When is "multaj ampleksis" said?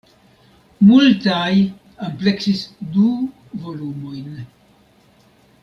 0.85-2.63